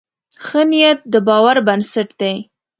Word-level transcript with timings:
ښه 0.45 0.61
نیت 0.69 0.99
د 1.13 1.15
باور 1.27 1.57
بنسټ 1.67 2.09
دی. 2.21 2.35